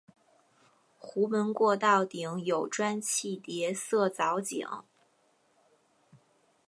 [0.99, 4.67] 壸门过道顶有砖砌叠涩藻井。